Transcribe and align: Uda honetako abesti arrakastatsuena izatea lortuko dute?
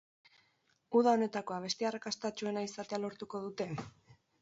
Uda 1.01 1.13
honetako 1.17 1.57
abesti 1.57 1.89
arrakastatsuena 1.91 2.67
izatea 2.71 3.03
lortuko 3.07 3.47
dute? 3.49 3.73